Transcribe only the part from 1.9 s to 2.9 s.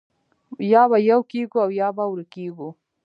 به ورکېږو